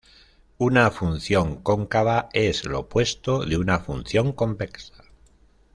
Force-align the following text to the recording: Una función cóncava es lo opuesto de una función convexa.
Una 0.57 0.89
función 0.89 1.57
cóncava 1.61 2.27
es 2.33 2.65
lo 2.65 2.79
opuesto 2.79 3.45
de 3.45 3.55
una 3.55 3.77
función 3.79 4.31
convexa. 4.31 5.03